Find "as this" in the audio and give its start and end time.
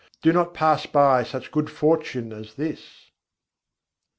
2.33-3.11